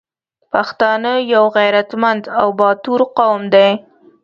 [0.51, 3.69] پښتانه یو غریتمند او باتور قوم دی